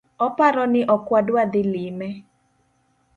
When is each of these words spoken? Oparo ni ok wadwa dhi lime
Oparo 0.25 0.65
ni 0.67 0.81
ok 0.95 1.05
wadwa 1.13 1.43
dhi 1.51 1.63
lime 1.73 2.09